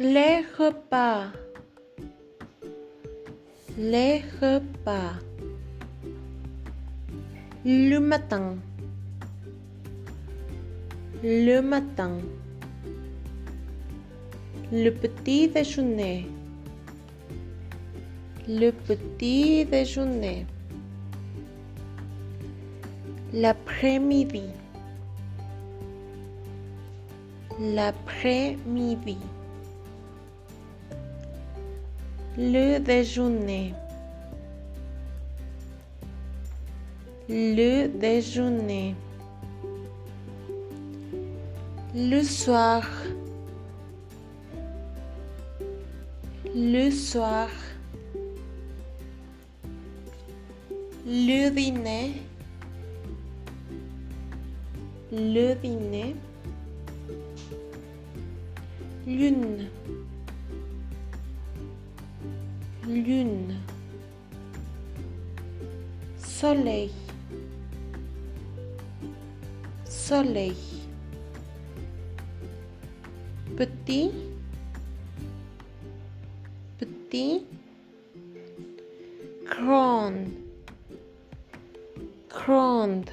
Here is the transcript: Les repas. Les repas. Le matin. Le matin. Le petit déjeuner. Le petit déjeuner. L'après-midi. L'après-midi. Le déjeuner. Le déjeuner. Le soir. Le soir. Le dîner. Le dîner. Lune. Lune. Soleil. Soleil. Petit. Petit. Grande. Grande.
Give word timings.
Les 0.00 0.44
repas. 0.56 1.32
Les 3.76 4.22
repas. 4.40 5.18
Le 7.64 7.98
matin. 7.98 8.58
Le 11.24 11.60
matin. 11.60 12.12
Le 14.70 14.90
petit 14.90 15.48
déjeuner. 15.48 16.28
Le 18.46 18.70
petit 18.70 19.64
déjeuner. 19.64 20.46
L'après-midi. 23.32 24.44
L'après-midi. 27.58 29.18
Le 32.40 32.78
déjeuner. 32.78 33.74
Le 37.28 37.88
déjeuner. 37.88 38.94
Le 41.96 42.22
soir. 42.22 42.88
Le 46.54 46.92
soir. 46.92 47.48
Le 51.04 51.50
dîner. 51.50 52.22
Le 55.10 55.54
dîner. 55.54 56.14
Lune. 59.08 59.66
Lune. 62.88 63.54
Soleil. 66.16 66.90
Soleil. 69.84 70.56
Petit. 73.58 74.10
Petit. 76.78 77.44
Grande. 79.44 80.30
Grande. 82.30 83.10